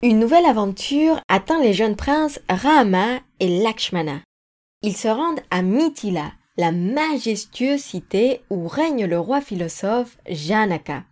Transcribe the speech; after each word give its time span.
Une 0.00 0.20
nouvelle 0.20 0.46
aventure 0.46 1.18
attend 1.26 1.60
les 1.60 1.72
jeunes 1.72 1.96
princes 1.96 2.38
Rama 2.48 3.18
et 3.40 3.48
Lakshmana. 3.48 4.20
Ils 4.82 4.96
se 4.96 5.08
rendent 5.08 5.40
à 5.50 5.60
Mithila, 5.62 6.30
la 6.56 6.70
majestueuse 6.70 7.80
cité 7.80 8.40
où 8.48 8.68
règne 8.68 9.06
le 9.06 9.18
roi 9.18 9.40
philosophe 9.40 10.16
Janaka. 10.28 11.02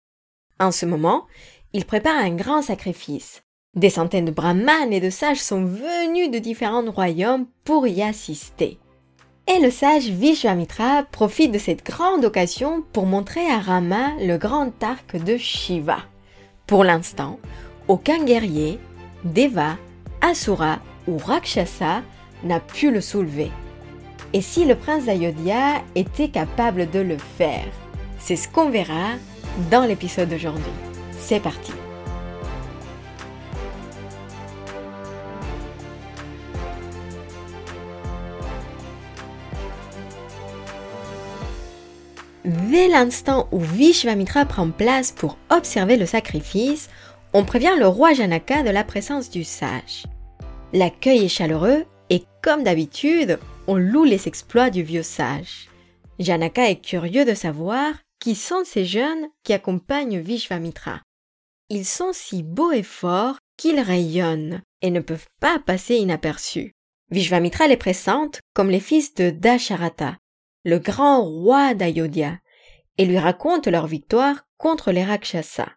En 0.61 0.71
ce 0.71 0.87
moment, 0.87 1.27
ils 1.73 1.85
préparent 1.85 2.25
un 2.25 2.37
grand 2.37 2.63
sacrifice. 2.63 3.43
Des 3.75 3.91
centaines 3.91 4.27
de 4.27 4.31
brahmanes 4.31 4.93
et 4.93 5.01
de 5.01 5.11
sages 5.11 5.43
sont 5.43 5.65
venus 5.65 6.31
de 6.31 6.39
différents 6.39 6.89
royaumes 6.89 7.47
pour 7.65 7.89
y 7.89 8.05
assister. 8.05 8.79
Et 9.49 9.59
le 9.59 9.73
sage 9.73 10.11
Vishwamitra 10.11 11.03
profite 11.11 11.51
de 11.51 11.59
cette 11.59 11.85
grande 11.85 12.25
occasion 12.25 12.85
pour 12.93 13.07
montrer 13.07 13.51
à 13.51 13.59
Rama 13.59 14.13
le 14.21 14.39
grand 14.39 14.81
arc 14.85 15.17
de 15.17 15.37
Shiva. 15.37 15.99
Pour 16.69 16.85
l'instant, 16.85 17.41
aucun 17.89 18.25
guerrier, 18.25 18.79
Deva, 19.25 19.77
Asura 20.21 20.79
ou 21.07 21.19
Rakshasa 21.19 22.03
n'a 22.45 22.61
pu 22.61 22.91
le 22.91 23.01
soulever. 23.01 23.51
Et 24.33 24.41
si 24.41 24.65
le 24.65 24.75
prince 24.75 25.05
d'Ayodhya 25.05 25.83
était 25.95 26.29
capable 26.29 26.91
de 26.91 26.99
le 26.99 27.17
faire? 27.39 27.69
C'est 28.19 28.37
ce 28.37 28.49
qu'on 28.49 28.71
verra 28.71 29.15
dans 29.71 29.85
l'épisode 29.85 30.29
d'aujourd'hui. 30.29 30.65
C'est 31.19 31.41
parti 31.41 31.73
Dès 42.45 42.87
l'instant 42.87 43.49
où 43.51 43.59
Vishvamitra 43.59 44.45
prend 44.45 44.71
place 44.71 45.11
pour 45.11 45.37
observer 45.51 45.97
le 45.97 46.07
sacrifice, 46.07 46.89
on 47.37 47.45
prévient 47.45 47.75
le 47.79 47.87
roi 47.87 48.15
Janaka 48.15 48.63
de 48.63 48.71
la 48.71 48.83
présence 48.83 49.29
du 49.29 49.45
sage. 49.45 50.05
L'accueil 50.73 51.27
est 51.27 51.29
chaleureux 51.29 51.85
et 52.09 52.25
comme 52.43 52.63
d'habitude, 52.63 53.39
on 53.67 53.77
loue 53.77 54.05
les 54.05 54.27
exploits 54.27 54.71
du 54.71 54.83
vieux 54.83 55.03
sage. 55.03 55.69
Janaka 56.19 56.71
est 56.71 56.83
curieux 56.83 57.27
de 57.27 57.35
savoir 57.35 57.93
qui 58.21 58.35
sont 58.35 58.63
ces 58.65 58.87
jeunes 58.87 59.29
qui 59.45 59.53
accompagnent 59.53 60.19
Vishvamitra. 60.19 61.03
Ils 61.69 61.85
sont 61.85 62.15
si 62.15 62.43
beaux 62.43 62.73
et 62.73 62.83
forts 62.83 63.37
qu'ils 63.59 63.81
rayonnent 63.81 64.63
et 64.81 64.91
ne 64.91 65.01
peuvent 65.01 65.29
pas 65.39 65.59
passer 65.59 65.97
inaperçus. 65.97 66.73
Vishvamitra 67.11 67.69
les 67.69 67.77
présente 67.77 68.41
comme 68.55 68.71
les 68.71 68.81
fils 68.81 69.13
de 69.13 69.29
Dasharata, 69.29 70.17
le 70.65 70.79
grand 70.79 71.23
roi 71.23 71.75
d'Ayodhya, 71.75 72.39
et 72.97 73.05
lui 73.05 73.19
raconte 73.19 73.67
leur 73.67 73.87
victoire 73.87 74.47
contre 74.57 74.91
les 74.91 75.05
Rakshasas. 75.05 75.69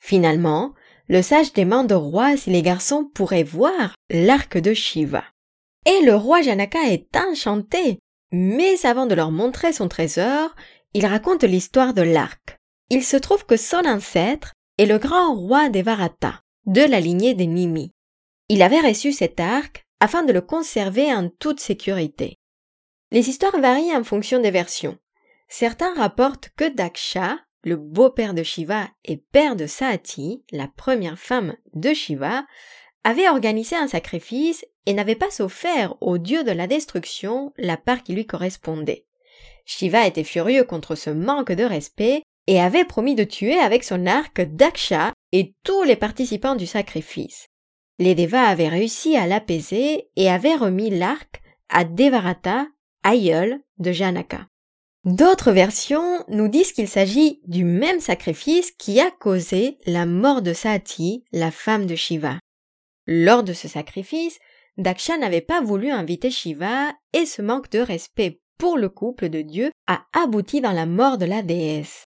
Finalement, 0.00 0.74
le 1.10 1.22
sage 1.22 1.52
demande 1.52 1.90
au 1.90 1.98
roi 1.98 2.36
si 2.36 2.50
les 2.50 2.62
garçons 2.62 3.04
pourraient 3.04 3.42
voir 3.42 3.96
l'arc 4.10 4.56
de 4.56 4.72
Shiva. 4.72 5.24
Et 5.84 6.02
le 6.04 6.14
roi 6.14 6.40
Janaka 6.40 6.78
est 6.86 7.16
enchanté. 7.16 7.98
Mais 8.30 8.86
avant 8.86 9.06
de 9.06 9.16
leur 9.16 9.32
montrer 9.32 9.72
son 9.72 9.88
trésor, 9.88 10.54
il 10.94 11.04
raconte 11.04 11.42
l'histoire 11.42 11.94
de 11.94 12.02
l'arc. 12.02 12.58
Il 12.90 13.02
se 13.02 13.16
trouve 13.16 13.44
que 13.44 13.56
son 13.56 13.84
ancêtre 13.86 14.52
est 14.78 14.86
le 14.86 14.98
grand 14.98 15.34
roi 15.34 15.68
des 15.68 15.82
Varata, 15.82 16.42
de 16.66 16.82
la 16.82 17.00
lignée 17.00 17.34
des 17.34 17.48
Nimi. 17.48 17.90
Il 18.48 18.62
avait 18.62 18.80
reçu 18.80 19.10
cet 19.10 19.40
arc 19.40 19.84
afin 19.98 20.22
de 20.22 20.32
le 20.32 20.40
conserver 20.40 21.12
en 21.12 21.28
toute 21.28 21.58
sécurité. 21.58 22.36
Les 23.10 23.28
histoires 23.28 23.58
varient 23.58 23.96
en 23.96 24.04
fonction 24.04 24.40
des 24.40 24.52
versions. 24.52 24.96
Certains 25.48 25.92
rapportent 25.94 26.50
que 26.56 26.68
Daksha, 26.68 27.36
le 27.62 27.76
beau-père 27.76 28.34
de 28.34 28.42
Shiva 28.42 28.88
et 29.04 29.16
père 29.16 29.56
de 29.56 29.66
Saati, 29.66 30.42
la 30.50 30.68
première 30.68 31.18
femme 31.18 31.56
de 31.74 31.92
Shiva, 31.92 32.44
avait 33.04 33.28
organisé 33.28 33.76
un 33.76 33.88
sacrifice 33.88 34.64
et 34.86 34.92
n'avait 34.92 35.14
pas 35.14 35.40
offert 35.40 35.94
au 36.00 36.18
dieu 36.18 36.44
de 36.44 36.52
la 36.52 36.66
destruction 36.66 37.52
la 37.56 37.76
part 37.76 38.02
qui 38.02 38.14
lui 38.14 38.26
correspondait. 38.26 39.06
Shiva 39.64 40.06
était 40.06 40.24
furieux 40.24 40.64
contre 40.64 40.94
ce 40.94 41.10
manque 41.10 41.52
de 41.52 41.64
respect 41.64 42.22
et 42.46 42.60
avait 42.60 42.84
promis 42.84 43.14
de 43.14 43.24
tuer 43.24 43.58
avec 43.58 43.84
son 43.84 44.06
arc 44.06 44.40
Daksha 44.40 45.12
et 45.32 45.54
tous 45.62 45.82
les 45.84 45.96
participants 45.96 46.56
du 46.56 46.66
sacrifice. 46.66 47.46
Les 47.98 48.14
Devas 48.14 48.48
avaient 48.48 48.68
réussi 48.68 49.16
à 49.16 49.26
l'apaiser 49.26 50.08
et 50.16 50.30
avaient 50.30 50.56
remis 50.56 50.90
l'arc 50.90 51.42
à 51.68 51.84
Devarata, 51.84 52.66
aïeul 53.02 53.60
de 53.78 53.92
Janaka. 53.92 54.49
D'autres 55.04 55.52
versions 55.52 56.24
nous 56.28 56.48
disent 56.48 56.72
qu'il 56.72 56.88
s'agit 56.88 57.40
du 57.46 57.64
même 57.64 58.00
sacrifice 58.00 58.70
qui 58.72 59.00
a 59.00 59.10
causé 59.10 59.78
la 59.86 60.04
mort 60.04 60.42
de 60.42 60.52
Sati, 60.52 61.24
la 61.32 61.50
femme 61.50 61.86
de 61.86 61.94
Shiva. 61.94 62.38
Lors 63.06 63.42
de 63.42 63.54
ce 63.54 63.66
sacrifice, 63.66 64.38
Daksha 64.76 65.16
n'avait 65.16 65.40
pas 65.40 65.62
voulu 65.62 65.90
inviter 65.90 66.30
Shiva 66.30 66.92
et 67.14 67.24
ce 67.24 67.40
manque 67.40 67.70
de 67.70 67.78
respect 67.78 68.42
pour 68.58 68.76
le 68.76 68.90
couple 68.90 69.30
de 69.30 69.40
dieux 69.40 69.70
a 69.86 70.04
abouti 70.12 70.60
dans 70.60 70.72
la 70.72 70.84
mort 70.84 71.16
de 71.16 71.24
la 71.24 71.40
déesse. 71.40 72.04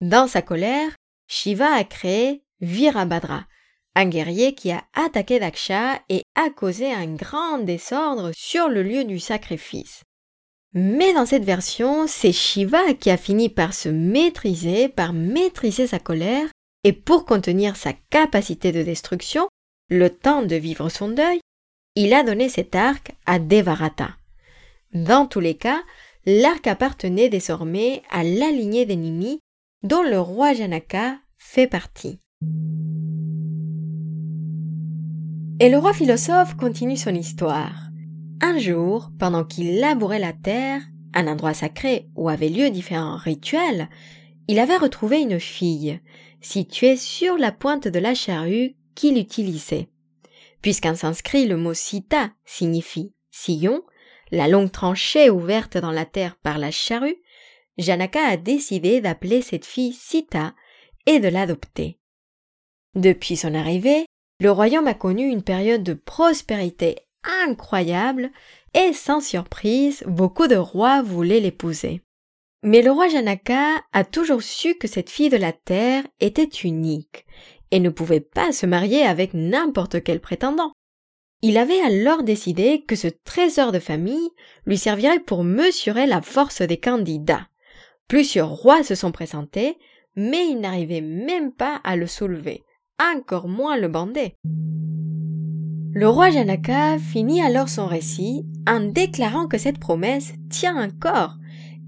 Dans 0.00 0.26
sa 0.26 0.42
colère, 0.42 0.90
Shiva 1.28 1.72
a 1.72 1.84
créé 1.84 2.42
Virabhadra, 2.60 3.46
un 3.94 4.06
guerrier 4.06 4.56
qui 4.56 4.72
a 4.72 4.82
attaqué 4.94 5.38
Daksha 5.38 6.00
et 6.08 6.22
a 6.34 6.50
causé 6.50 6.92
un 6.92 7.14
grand 7.14 7.58
désordre 7.58 8.32
sur 8.34 8.68
le 8.68 8.82
lieu 8.82 9.04
du 9.04 9.20
sacrifice. 9.20 10.02
Mais 10.74 11.14
dans 11.14 11.24
cette 11.24 11.44
version, 11.44 12.06
c'est 12.08 12.32
Shiva 12.32 12.94
qui 12.94 13.08
a 13.08 13.16
fini 13.16 13.48
par 13.48 13.72
se 13.72 13.88
maîtriser, 13.88 14.88
par 14.88 15.12
maîtriser 15.12 15.86
sa 15.86 16.00
colère, 16.00 16.48
et 16.82 16.92
pour 16.92 17.24
contenir 17.24 17.76
sa 17.76 17.92
capacité 18.10 18.72
de 18.72 18.82
destruction, 18.82 19.46
le 19.88 20.10
temps 20.10 20.42
de 20.42 20.56
vivre 20.56 20.88
son 20.88 21.08
deuil, 21.08 21.38
il 21.94 22.12
a 22.12 22.24
donné 22.24 22.48
cet 22.48 22.74
arc 22.74 23.12
à 23.24 23.38
Devarata. 23.38 24.10
Dans 24.92 25.26
tous 25.26 25.40
les 25.40 25.54
cas, 25.54 25.80
l'arc 26.26 26.66
appartenait 26.66 27.28
désormais 27.28 28.02
à 28.10 28.24
la 28.24 28.50
lignée 28.50 28.84
d'ennemis 28.84 29.38
dont 29.84 30.02
le 30.02 30.18
roi 30.18 30.54
Janaka 30.54 31.18
fait 31.38 31.68
partie. 31.68 32.18
Et 35.60 35.68
le 35.68 35.78
roi 35.78 35.92
philosophe 35.92 36.56
continue 36.56 36.96
son 36.96 37.14
histoire. 37.14 37.93
Un 38.46 38.58
jour, 38.58 39.08
pendant 39.18 39.42
qu'il 39.42 39.78
labourait 39.80 40.18
la 40.18 40.34
terre, 40.34 40.82
un 41.14 41.28
endroit 41.28 41.54
sacré 41.54 42.10
où 42.14 42.28
avaient 42.28 42.50
lieu 42.50 42.68
différents 42.68 43.16
rituels, 43.16 43.88
il 44.48 44.58
avait 44.58 44.76
retrouvé 44.76 45.22
une 45.22 45.40
fille, 45.40 45.98
située 46.42 46.98
sur 46.98 47.38
la 47.38 47.52
pointe 47.52 47.88
de 47.88 47.98
la 47.98 48.14
charrue 48.14 48.76
qu'il 48.94 49.16
utilisait. 49.16 49.88
Puisqu'en 50.60 50.94
sanskrit 50.94 51.46
le 51.46 51.56
mot 51.56 51.72
sita 51.72 52.32
signifie 52.44 53.14
sillon, 53.30 53.82
la 54.30 54.46
longue 54.46 54.70
tranchée 54.70 55.30
ouverte 55.30 55.78
dans 55.78 55.90
la 55.90 56.04
terre 56.04 56.36
par 56.36 56.58
la 56.58 56.70
charrue, 56.70 57.16
Janaka 57.78 58.26
a 58.26 58.36
décidé 58.36 59.00
d'appeler 59.00 59.40
cette 59.40 59.64
fille 59.64 59.94
Sita 59.94 60.54
et 61.06 61.18
de 61.18 61.28
l'adopter. 61.28 61.98
Depuis 62.94 63.38
son 63.38 63.54
arrivée, 63.54 64.04
le 64.38 64.50
royaume 64.50 64.86
a 64.86 64.92
connu 64.92 65.30
une 65.30 65.42
période 65.42 65.82
de 65.82 65.94
prospérité 65.94 66.98
incroyable 67.44 68.30
et 68.74 68.92
sans 68.92 69.20
surprise, 69.20 70.02
beaucoup 70.06 70.46
de 70.46 70.56
rois 70.56 71.02
voulaient 71.02 71.40
l'épouser. 71.40 72.02
Mais 72.62 72.82
le 72.82 72.90
roi 72.90 73.08
Janaka 73.08 73.82
a 73.92 74.04
toujours 74.04 74.42
su 74.42 74.74
que 74.76 74.88
cette 74.88 75.10
fille 75.10 75.28
de 75.28 75.36
la 75.36 75.52
terre 75.52 76.04
était 76.20 76.48
unique 76.64 77.26
et 77.70 77.80
ne 77.80 77.90
pouvait 77.90 78.20
pas 78.20 78.52
se 78.52 78.66
marier 78.66 79.02
avec 79.02 79.34
n'importe 79.34 80.02
quel 80.02 80.20
prétendant. 80.20 80.72
Il 81.42 81.58
avait 81.58 81.80
alors 81.80 82.22
décidé 82.22 82.82
que 82.88 82.96
ce 82.96 83.08
trésor 83.08 83.70
de 83.70 83.78
famille 83.78 84.30
lui 84.64 84.78
servirait 84.78 85.20
pour 85.20 85.44
mesurer 85.44 86.06
la 86.06 86.22
force 86.22 86.62
des 86.62 86.78
candidats. 86.78 87.48
Plusieurs 88.08 88.50
rois 88.50 88.82
se 88.82 88.94
sont 88.94 89.12
présentés, 89.12 89.76
mais 90.16 90.46
ils 90.46 90.60
n'arrivaient 90.60 91.02
même 91.02 91.52
pas 91.52 91.80
à 91.84 91.96
le 91.96 92.06
soulever, 92.06 92.62
encore 92.98 93.48
moins 93.48 93.76
le 93.76 93.88
bander. 93.88 94.36
Le 95.96 96.08
roi 96.08 96.30
Janaka 96.30 96.98
finit 96.98 97.40
alors 97.40 97.68
son 97.68 97.86
récit 97.86 98.44
en 98.66 98.80
déclarant 98.80 99.46
que 99.46 99.58
cette 99.58 99.78
promesse 99.78 100.32
tient 100.50 100.76
encore, 100.76 101.36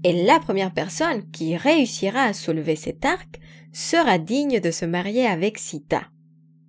et 0.05 0.23
la 0.23 0.39
première 0.39 0.73
personne 0.73 1.29
qui 1.31 1.57
réussira 1.57 2.21
à 2.21 2.31
soulever 2.31 2.77
cet 2.77 3.03
arc 3.03 3.41
sera 3.73 4.17
digne 4.17 4.61
de 4.61 4.71
se 4.71 4.85
marier 4.85 5.27
avec 5.27 5.57
Sita. 5.57 6.03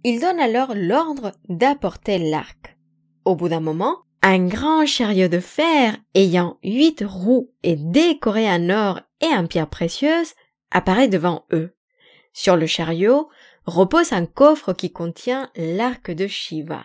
Il 0.03 0.21
donne 0.21 0.41
alors 0.41 0.73
l'ordre 0.75 1.31
d'apporter 1.49 2.19
l'arc. 2.19 2.77
Au 3.25 3.37
bout 3.37 3.49
d'un 3.49 3.61
moment, 3.61 3.99
un 4.23 4.45
grand 4.45 4.85
chariot 4.85 5.29
de 5.29 5.39
fer 5.39 5.97
ayant 6.17 6.59
huit 6.65 7.05
roues 7.07 7.53
et 7.63 7.77
décoré 7.77 8.51
en 8.51 8.69
or 8.69 9.01
et 9.21 9.33
en 9.33 9.47
pierres 9.47 9.71
précieuses 9.71 10.35
apparaît 10.73 11.07
devant 11.07 11.45
eux. 11.53 11.73
Sur 12.33 12.57
le 12.57 12.67
chariot 12.67 13.29
repose 13.65 14.13
un 14.13 14.27
coffre 14.27 14.73
qui 14.73 14.91
contient 14.91 15.51
l'arc 15.55 16.11
de 16.11 16.27
Shiva. 16.27 16.83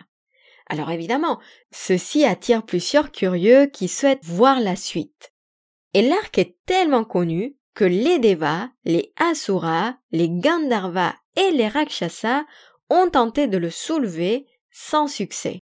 Alors 0.66 0.90
évidemment, 0.90 1.40
ceci 1.72 2.24
attire 2.24 2.64
plusieurs 2.64 3.12
curieux 3.12 3.66
qui 3.66 3.88
souhaitent 3.88 4.24
voir 4.24 4.60
la 4.60 4.76
suite. 4.76 5.32
Et 5.92 6.02
l'arc 6.02 6.38
est 6.38 6.56
tellement 6.66 7.04
connu 7.04 7.56
que 7.74 7.84
les 7.84 8.18
Devas, 8.18 8.68
les 8.84 9.12
Asuras, 9.16 9.94
les 10.12 10.28
Gandharvas 10.28 11.14
et 11.36 11.50
les 11.50 11.68
Rakshasas 11.68 12.44
ont 12.90 13.10
tenté 13.10 13.46
de 13.46 13.58
le 13.58 13.70
soulever 13.70 14.46
sans 14.70 15.08
succès. 15.08 15.60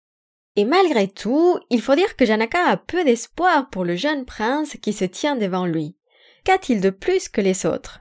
Et 0.56 0.64
malgré 0.64 1.08
tout, 1.08 1.58
il 1.70 1.81
faut 1.81 1.94
dire 1.94 2.17
que 2.17 2.25
Janaka 2.25 2.69
a 2.69 2.76
peu 2.76 3.05
d'espoir 3.05 3.69
pour 3.70 3.85
le 3.85 3.97
jeune 3.97 4.25
prince 4.25 4.76
qui 4.81 4.93
se 4.93 5.05
tient 5.05 5.35
devant 5.35 5.67
lui. 5.67 5.97
Qu'a-t-il 6.44 6.81
de 6.81 6.90
plus 6.90 7.29
que 7.29 7.40
les 7.40 7.67
autres? 7.67 8.00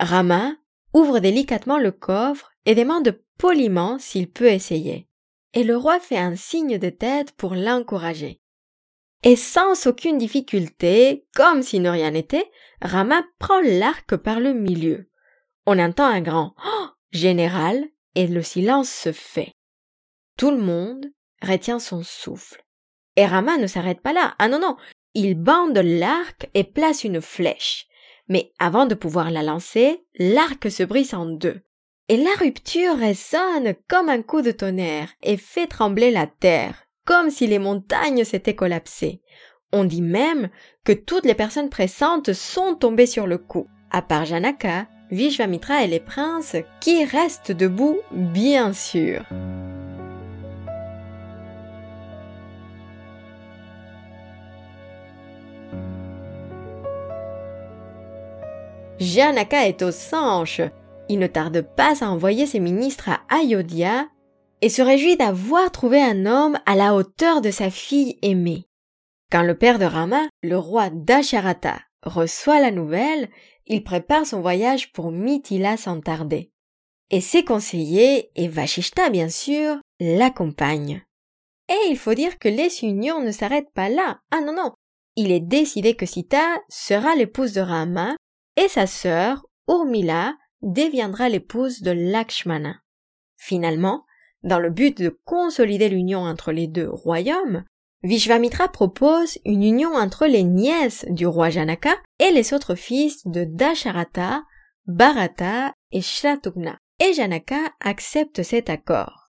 Rama 0.00 0.56
ouvre 0.94 1.18
délicatement 1.18 1.78
le 1.78 1.92
coffre 1.92 2.50
et 2.64 2.74
demande 2.74 3.20
poliment 3.38 3.98
s'il 3.98 4.30
peut 4.30 4.50
essayer. 4.50 5.08
Et 5.54 5.64
le 5.64 5.76
roi 5.76 6.00
fait 6.00 6.18
un 6.18 6.36
signe 6.36 6.78
de 6.78 6.90
tête 6.90 7.32
pour 7.32 7.54
l'encourager. 7.54 8.40
Et 9.22 9.36
sans 9.36 9.86
aucune 9.86 10.18
difficulté, 10.18 11.26
comme 11.34 11.62
si 11.62 11.78
ne 11.78 11.90
rien 11.90 12.10
n'était, 12.10 12.50
Rama 12.80 13.22
prend 13.38 13.60
l'arc 13.60 14.16
par 14.16 14.40
le 14.40 14.52
milieu. 14.52 15.10
On 15.66 15.78
entend 15.78 16.06
un 16.06 16.20
grand 16.20 16.54
oh 16.64 16.86
général 17.12 17.84
et 18.14 18.26
le 18.26 18.42
silence 18.42 18.90
se 18.90 19.12
fait. 19.12 19.54
Tout 20.36 20.50
le 20.50 20.58
monde 20.58 21.06
retient 21.40 21.78
son 21.78 22.02
souffle. 22.02 22.64
Et 23.16 23.26
Rama 23.26 23.58
ne 23.58 23.66
s'arrête 23.66 24.00
pas 24.00 24.12
là. 24.12 24.34
Ah 24.38 24.48
non, 24.48 24.58
non. 24.58 24.76
Il 25.14 25.34
bande 25.34 25.78
l'arc 25.78 26.48
et 26.54 26.64
place 26.64 27.04
une 27.04 27.20
flèche. 27.20 27.86
Mais 28.28 28.52
avant 28.58 28.86
de 28.86 28.94
pouvoir 28.94 29.30
la 29.30 29.42
lancer, 29.42 30.04
l'arc 30.18 30.70
se 30.70 30.82
brise 30.82 31.14
en 31.14 31.26
deux. 31.26 31.60
Et 32.12 32.18
la 32.18 32.34
rupture 32.38 32.98
résonne 32.98 33.72
comme 33.88 34.10
un 34.10 34.20
coup 34.20 34.42
de 34.42 34.50
tonnerre 34.50 35.08
et 35.22 35.38
fait 35.38 35.66
trembler 35.66 36.10
la 36.10 36.26
terre, 36.26 36.74
comme 37.06 37.30
si 37.30 37.46
les 37.46 37.58
montagnes 37.58 38.24
s'étaient 38.24 38.54
collapsées. 38.54 39.22
On 39.72 39.84
dit 39.84 40.02
même 40.02 40.50
que 40.84 40.92
toutes 40.92 41.24
les 41.24 41.32
personnes 41.32 41.70
présentes 41.70 42.34
sont 42.34 42.74
tombées 42.74 43.06
sur 43.06 43.26
le 43.26 43.38
coup, 43.38 43.66
à 43.90 44.02
part 44.02 44.26
Janaka, 44.26 44.88
Vishvamitra 45.10 45.84
et 45.84 45.86
les 45.86 46.00
princes 46.00 46.56
qui 46.82 47.02
restent 47.06 47.50
debout, 47.50 47.96
bien 48.10 48.74
sûr. 48.74 49.24
Janaka 59.00 59.66
est 59.66 59.80
au 59.80 59.90
sanche. 59.90 60.60
Il 61.08 61.18
ne 61.18 61.26
tarde 61.26 61.62
pas 61.76 62.04
à 62.04 62.08
envoyer 62.08 62.46
ses 62.46 62.60
ministres 62.60 63.08
à 63.08 63.20
Ayodhya 63.28 64.08
et 64.60 64.68
se 64.68 64.82
réjouit 64.82 65.16
d'avoir 65.16 65.70
trouvé 65.72 66.00
un 66.00 66.26
homme 66.26 66.58
à 66.66 66.76
la 66.76 66.94
hauteur 66.94 67.40
de 67.40 67.50
sa 67.50 67.70
fille 67.70 68.18
aimée. 68.22 68.66
Quand 69.30 69.42
le 69.42 69.56
père 69.56 69.78
de 69.78 69.84
Rama, 69.84 70.28
le 70.42 70.56
roi 70.56 70.90
Dasharata, 70.90 71.80
reçoit 72.02 72.60
la 72.60 72.70
nouvelle, 72.70 73.28
il 73.66 73.82
prépare 73.82 74.26
son 74.26 74.40
voyage 74.40 74.92
pour 74.92 75.10
Mithila 75.10 75.76
sans 75.76 76.00
tarder. 76.00 76.50
Et 77.10 77.20
ses 77.20 77.44
conseillers, 77.44 78.30
et 78.36 78.48
Vashishta 78.48 79.10
bien 79.10 79.28
sûr, 79.28 79.76
l'accompagnent. 80.00 81.02
Et 81.68 81.90
il 81.90 81.96
faut 81.96 82.14
dire 82.14 82.38
que 82.38 82.48
les 82.48 82.84
unions 82.84 83.20
ne 83.20 83.32
s'arrêtent 83.32 83.72
pas 83.72 83.88
là. 83.88 84.20
Ah 84.30 84.40
non, 84.40 84.54
non. 84.54 84.72
Il 85.16 85.30
est 85.30 85.40
décidé 85.40 85.94
que 85.94 86.06
Sita 86.06 86.58
sera 86.68 87.14
l'épouse 87.14 87.52
de 87.52 87.60
Rama 87.60 88.16
et 88.56 88.68
sa 88.68 88.86
sœur, 88.86 89.44
Urmila, 89.68 90.34
deviendra 90.62 91.28
l'épouse 91.28 91.82
de 91.82 91.90
Lakshmana. 91.90 92.82
Finalement, 93.36 94.04
dans 94.42 94.58
le 94.58 94.70
but 94.70 95.00
de 95.00 95.18
consolider 95.24 95.88
l'union 95.88 96.20
entre 96.20 96.52
les 96.52 96.66
deux 96.66 96.88
royaumes, 96.88 97.64
Vishvamitra 98.02 98.68
propose 98.68 99.38
une 99.44 99.62
union 99.62 99.94
entre 99.94 100.26
les 100.26 100.42
nièces 100.42 101.06
du 101.08 101.26
roi 101.26 101.50
Janaka 101.50 101.94
et 102.18 102.30
les 102.32 102.52
autres 102.52 102.74
fils 102.74 103.26
de 103.26 103.44
Dasharata, 103.44 104.42
Bharata 104.86 105.72
et 105.92 106.00
Shatugna. 106.00 106.78
Et 106.98 107.12
Janaka 107.12 107.72
accepte 107.80 108.42
cet 108.42 108.70
accord. 108.70 109.30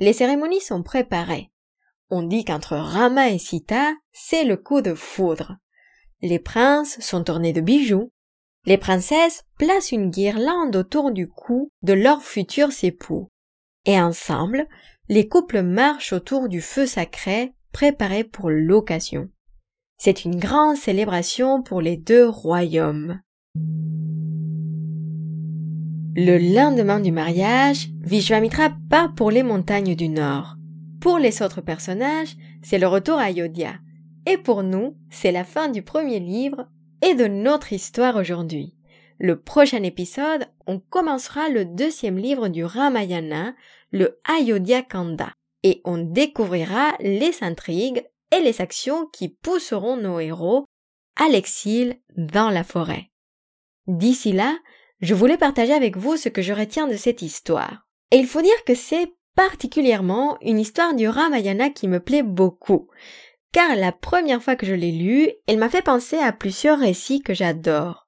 Les 0.00 0.12
cérémonies 0.12 0.60
sont 0.60 0.82
préparées. 0.82 1.50
On 2.08 2.22
dit 2.22 2.44
qu'entre 2.44 2.76
Rama 2.76 3.30
et 3.30 3.38
Sita, 3.38 3.94
c'est 4.12 4.44
le 4.44 4.56
coup 4.56 4.80
de 4.80 4.94
foudre. 4.94 5.56
Les 6.22 6.38
princes 6.38 6.98
sont 7.00 7.28
ornés 7.28 7.52
de 7.52 7.60
bijoux, 7.60 8.12
les 8.66 8.76
princesses 8.76 9.44
placent 9.58 9.92
une 9.92 10.10
guirlande 10.10 10.74
autour 10.74 11.12
du 11.12 11.28
cou 11.28 11.70
de 11.82 11.92
leurs 11.92 12.22
futurs 12.22 12.72
époux. 12.82 13.28
Et 13.86 14.00
ensemble, 14.00 14.66
les 15.08 15.28
couples 15.28 15.62
marchent 15.62 16.12
autour 16.12 16.48
du 16.48 16.60
feu 16.60 16.84
sacré 16.84 17.54
préparé 17.72 18.24
pour 18.24 18.50
l'occasion. 18.50 19.28
C'est 19.98 20.24
une 20.24 20.36
grande 20.36 20.76
célébration 20.76 21.62
pour 21.62 21.80
les 21.80 21.96
deux 21.96 22.28
royaumes. 22.28 23.20
Le 26.18 26.38
lendemain 26.54 26.98
du 26.98 27.12
mariage, 27.12 27.88
Vishwamitra 28.00 28.70
part 28.90 29.14
pour 29.14 29.30
les 29.30 29.42
montagnes 29.42 29.94
du 29.94 30.08
Nord. 30.08 30.56
Pour 31.00 31.18
les 31.18 31.40
autres 31.42 31.60
personnages, 31.60 32.36
c'est 32.62 32.78
le 32.78 32.86
retour 32.88 33.18
à 33.18 33.24
Ayodhya. 33.24 33.74
Et 34.26 34.38
pour 34.38 34.62
nous, 34.62 34.96
c'est 35.10 35.30
la 35.30 35.44
fin 35.44 35.68
du 35.68 35.82
premier 35.82 36.18
livre 36.18 36.66
et 37.06 37.14
de 37.14 37.28
notre 37.28 37.72
histoire 37.72 38.16
aujourd'hui. 38.16 38.74
Le 39.20 39.40
prochain 39.40 39.84
épisode, 39.84 40.48
on 40.66 40.80
commencera 40.80 41.48
le 41.48 41.64
deuxième 41.64 42.18
livre 42.18 42.48
du 42.48 42.64
Ramayana, 42.64 43.54
le 43.92 44.18
Ayodhya 44.24 44.82
Kanda, 44.82 45.32
et 45.62 45.80
on 45.84 45.98
découvrira 45.98 46.96
les 46.98 47.32
intrigues 47.42 48.04
et 48.36 48.40
les 48.40 48.60
actions 48.60 49.06
qui 49.12 49.28
pousseront 49.28 49.96
nos 49.96 50.18
héros 50.18 50.64
à 51.14 51.28
l'exil 51.28 51.96
dans 52.16 52.50
la 52.50 52.64
forêt. 52.64 53.12
D'ici 53.86 54.32
là, 54.32 54.58
je 55.00 55.14
voulais 55.14 55.38
partager 55.38 55.74
avec 55.74 55.96
vous 55.96 56.16
ce 56.16 56.28
que 56.28 56.42
je 56.42 56.52
retiens 56.52 56.88
de 56.88 56.96
cette 56.96 57.22
histoire. 57.22 57.86
Et 58.10 58.16
il 58.16 58.26
faut 58.26 58.42
dire 58.42 58.64
que 58.66 58.74
c'est 58.74 59.12
particulièrement 59.36 60.38
une 60.40 60.58
histoire 60.58 60.92
du 60.94 61.06
Ramayana 61.06 61.70
qui 61.70 61.86
me 61.86 62.00
plaît 62.00 62.24
beaucoup 62.24 62.88
car 63.56 63.74
la 63.74 63.90
première 63.90 64.42
fois 64.42 64.54
que 64.54 64.66
je 64.66 64.74
l'ai 64.74 64.92
lu, 64.92 65.30
elle 65.46 65.56
m'a 65.56 65.70
fait 65.70 65.80
penser 65.80 66.18
à 66.18 66.30
plusieurs 66.30 66.78
récits 66.78 67.22
que 67.22 67.32
j'adore. 67.32 68.06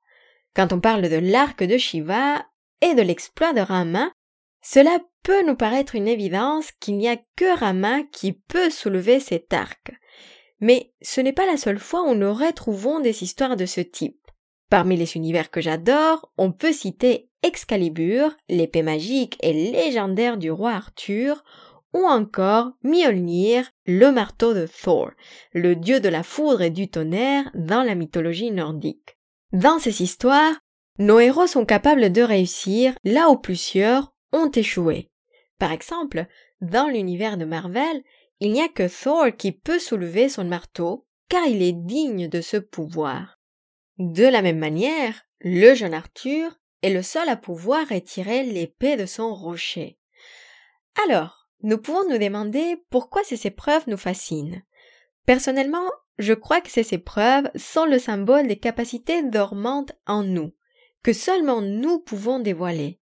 Quand 0.54 0.74
on 0.74 0.78
parle 0.78 1.08
de 1.08 1.16
l'arc 1.16 1.64
de 1.64 1.78
Shiva 1.78 2.44
et 2.82 2.94
de 2.94 3.00
l'exploit 3.00 3.54
de 3.54 3.62
Rama, 3.62 4.12
cela 4.60 4.98
peut 5.22 5.42
nous 5.46 5.56
paraître 5.56 5.94
une 5.94 6.06
évidence 6.06 6.70
qu'il 6.72 6.98
n'y 6.98 7.08
a 7.08 7.16
que 7.34 7.58
Rama 7.58 8.02
qui 8.12 8.34
peut 8.34 8.68
soulever 8.68 9.20
cet 9.20 9.54
arc. 9.54 9.92
Mais 10.60 10.92
ce 11.00 11.22
n'est 11.22 11.32
pas 11.32 11.46
la 11.46 11.56
seule 11.56 11.78
fois 11.78 12.02
où 12.02 12.14
nous 12.14 12.34
retrouvons 12.34 13.00
des 13.00 13.22
histoires 13.22 13.56
de 13.56 13.64
ce 13.64 13.80
type. 13.80 14.20
Parmi 14.68 14.98
les 14.98 15.16
univers 15.16 15.50
que 15.50 15.62
j'adore, 15.62 16.30
on 16.36 16.52
peut 16.52 16.74
citer 16.74 17.30
Excalibur, 17.42 18.36
l'épée 18.50 18.82
magique 18.82 19.38
et 19.40 19.54
légendaire 19.54 20.36
du 20.36 20.50
roi 20.50 20.72
Arthur, 20.72 21.42
ou 21.94 22.04
encore 22.04 22.72
Mjolnir, 22.82 23.70
le 23.86 24.10
marteau 24.10 24.54
de 24.54 24.66
Thor, 24.66 25.10
le 25.52 25.74
dieu 25.74 26.00
de 26.00 26.08
la 26.08 26.22
foudre 26.22 26.62
et 26.62 26.70
du 26.70 26.88
tonnerre 26.88 27.50
dans 27.54 27.82
la 27.82 27.94
mythologie 27.94 28.50
nordique. 28.50 29.16
Dans 29.52 29.78
ces 29.78 30.02
histoires, 30.02 30.54
nos 30.98 31.20
héros 31.20 31.46
sont 31.46 31.64
capables 31.64 32.12
de 32.12 32.22
réussir 32.22 32.94
là 33.04 33.30
où 33.30 33.36
plusieurs 33.36 34.12
ont 34.32 34.50
échoué. 34.50 35.10
Par 35.58 35.72
exemple, 35.72 36.26
dans 36.60 36.88
l'univers 36.88 37.36
de 37.36 37.44
Marvel, 37.44 38.02
il 38.40 38.52
n'y 38.52 38.62
a 38.62 38.68
que 38.68 38.88
Thor 38.88 39.34
qui 39.36 39.52
peut 39.52 39.78
soulever 39.78 40.28
son 40.28 40.44
marteau, 40.44 41.06
car 41.28 41.46
il 41.46 41.62
est 41.62 41.72
digne 41.72 42.28
de 42.28 42.40
ce 42.40 42.56
pouvoir. 42.56 43.38
De 43.98 44.24
la 44.24 44.42
même 44.42 44.58
manière, 44.58 45.22
le 45.40 45.74
jeune 45.74 45.94
Arthur 45.94 46.58
est 46.82 46.90
le 46.90 47.02
seul 47.02 47.28
à 47.28 47.36
pouvoir 47.36 47.88
retirer 47.88 48.44
l'épée 48.44 48.96
de 48.96 49.06
son 49.06 49.34
rocher. 49.34 49.98
Alors, 51.04 51.37
nous 51.62 51.78
pouvons 51.78 52.08
nous 52.08 52.18
demander 52.18 52.76
pourquoi 52.90 53.22
ces 53.24 53.46
épreuves 53.46 53.84
nous 53.86 53.96
fascinent. 53.96 54.62
Personnellement, 55.26 55.90
je 56.18 56.32
crois 56.32 56.60
que 56.60 56.70
ces 56.70 56.94
épreuves 56.94 57.50
sont 57.54 57.84
le 57.84 57.98
symbole 57.98 58.46
des 58.48 58.58
capacités 58.58 59.22
dormantes 59.22 59.92
en 60.06 60.22
nous, 60.22 60.52
que 61.02 61.12
seulement 61.12 61.60
nous 61.60 62.00
pouvons 62.00 62.38
dévoiler. 62.38 63.00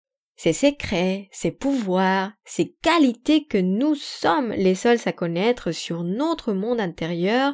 Ces 0.44 0.54
secrets, 0.54 1.30
ces 1.32 1.52
pouvoirs, 1.52 2.32
ces 2.46 2.76
qualités 2.82 3.46
que 3.46 3.60
nous 3.60 3.94
sommes 3.94 4.52
les 4.54 4.74
seuls 4.74 4.98
à 5.06 5.12
connaître 5.12 5.72
sur 5.72 6.04
notre 6.04 6.54
monde 6.54 6.80
intérieur 6.80 7.54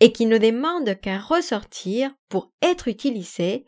et 0.00 0.12
qui 0.12 0.26
ne 0.26 0.36
demandent 0.36 1.00
qu'à 1.00 1.18
ressortir 1.18 2.14
pour 2.28 2.52
être 2.60 2.88
utilisés 2.88 3.64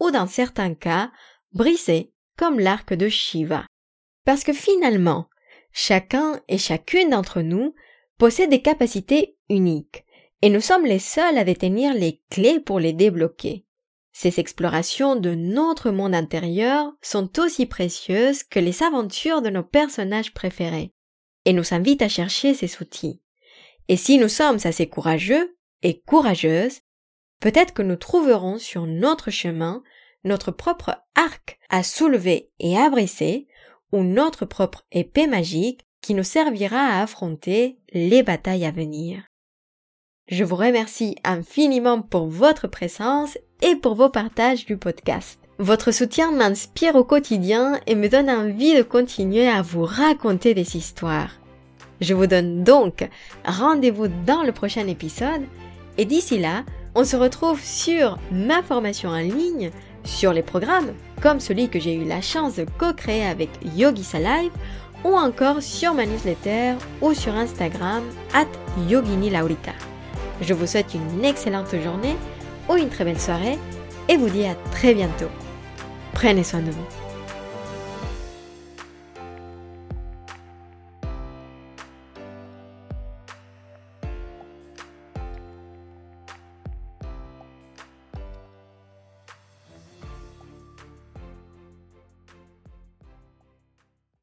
ou 0.00 0.10
dans 0.10 0.26
certains 0.26 0.74
cas 0.74 1.10
brisés 1.54 2.12
comme 2.36 2.60
l'arc 2.60 2.92
de 2.92 3.08
Shiva. 3.08 3.64
Parce 4.26 4.44
que 4.44 4.52
finalement, 4.52 5.29
Chacun 5.72 6.40
et 6.48 6.58
chacune 6.58 7.10
d'entre 7.10 7.40
nous 7.42 7.74
possède 8.18 8.50
des 8.50 8.62
capacités 8.62 9.36
uniques, 9.48 10.04
et 10.42 10.50
nous 10.50 10.60
sommes 10.60 10.84
les 10.84 10.98
seuls 10.98 11.38
à 11.38 11.44
détenir 11.44 11.94
les 11.94 12.20
clés 12.30 12.60
pour 12.60 12.80
les 12.80 12.92
débloquer. 12.92 13.64
Ces 14.12 14.40
explorations 14.40 15.16
de 15.16 15.34
notre 15.34 15.90
monde 15.90 16.14
intérieur 16.14 16.92
sont 17.00 17.38
aussi 17.38 17.66
précieuses 17.66 18.42
que 18.42 18.58
les 18.58 18.82
aventures 18.82 19.42
de 19.42 19.50
nos 19.50 19.62
personnages 19.62 20.34
préférés, 20.34 20.92
et 21.44 21.52
nous 21.52 21.72
invitent 21.72 22.02
à 22.02 22.08
chercher 22.08 22.54
ces 22.54 22.82
outils. 22.82 23.22
Et 23.88 23.96
si 23.96 24.18
nous 24.18 24.28
sommes 24.28 24.58
assez 24.64 24.88
courageux 24.88 25.56
et 25.82 26.00
courageuses, 26.00 26.80
peut-être 27.40 27.72
que 27.72 27.82
nous 27.82 27.96
trouverons 27.96 28.58
sur 28.58 28.86
notre 28.86 29.30
chemin 29.30 29.82
notre 30.24 30.50
propre 30.50 31.02
arc 31.14 31.58
à 31.70 31.82
soulever 31.82 32.50
et 32.58 32.76
à 32.76 32.90
briser 32.90 33.48
ou 33.92 34.02
notre 34.02 34.44
propre 34.44 34.82
épée 34.92 35.26
magique 35.26 35.80
qui 36.02 36.14
nous 36.14 36.24
servira 36.24 36.78
à 36.78 37.02
affronter 37.02 37.78
les 37.92 38.22
batailles 38.22 38.64
à 38.64 38.70
venir. 38.70 39.22
Je 40.28 40.44
vous 40.44 40.56
remercie 40.56 41.16
infiniment 41.24 42.02
pour 42.02 42.28
votre 42.28 42.68
présence 42.68 43.36
et 43.62 43.74
pour 43.74 43.94
vos 43.94 44.08
partages 44.08 44.64
du 44.64 44.76
podcast. 44.76 45.40
Votre 45.58 45.90
soutien 45.90 46.30
m'inspire 46.30 46.94
au 46.94 47.04
quotidien 47.04 47.80
et 47.86 47.94
me 47.94 48.08
donne 48.08 48.30
envie 48.30 48.76
de 48.76 48.82
continuer 48.82 49.48
à 49.48 49.60
vous 49.60 49.84
raconter 49.84 50.54
des 50.54 50.76
histoires. 50.76 51.32
Je 52.00 52.14
vous 52.14 52.26
donne 52.26 52.64
donc 52.64 53.08
rendez-vous 53.44 54.08
dans 54.24 54.42
le 54.42 54.52
prochain 54.52 54.86
épisode 54.86 55.42
et 55.98 56.04
d'ici 56.06 56.38
là, 56.38 56.64
on 56.94 57.04
se 57.04 57.16
retrouve 57.16 57.62
sur 57.62 58.18
ma 58.32 58.62
formation 58.62 59.10
en 59.10 59.18
ligne, 59.18 59.70
sur 60.04 60.32
les 60.32 60.42
programmes 60.42 60.92
comme 61.22 61.40
celui 61.40 61.68
que 61.68 61.78
j'ai 61.78 61.94
eu 61.94 62.04
la 62.04 62.20
chance 62.20 62.56
de 62.56 62.66
co-créer 62.78 63.24
avec 63.24 63.50
Yogi 63.76 64.04
Salive 64.04 64.52
ou 65.04 65.14
encore 65.14 65.62
sur 65.62 65.94
ma 65.94 66.06
newsletter 66.06 66.74
ou 67.00 67.14
sur 67.14 67.34
Instagram 67.34 68.02
at 68.34 68.46
Yogini 68.88 69.30
Laurita. 69.30 69.72
Je 70.40 70.54
vous 70.54 70.66
souhaite 70.66 70.94
une 70.94 71.24
excellente 71.24 71.74
journée 71.82 72.16
ou 72.68 72.76
une 72.76 72.88
très 72.88 73.04
belle 73.04 73.20
soirée 73.20 73.58
et 74.08 74.16
vous 74.16 74.30
dis 74.30 74.46
à 74.46 74.54
très 74.72 74.94
bientôt. 74.94 75.30
Prenez 76.12 76.44
soin 76.44 76.60
de 76.60 76.70
vous. 76.70 76.99